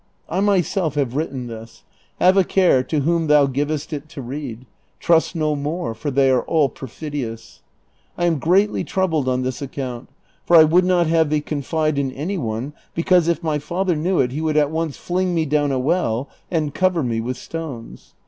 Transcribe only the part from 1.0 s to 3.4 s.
written this: have a care to whom